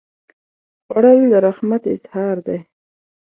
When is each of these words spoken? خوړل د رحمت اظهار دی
خوړل 0.83 1.19
د 1.31 1.33
رحمت 1.45 1.83
اظهار 1.93 2.37
دی 2.47 2.59